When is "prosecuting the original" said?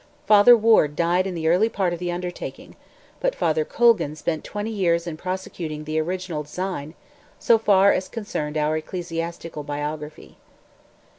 5.15-6.41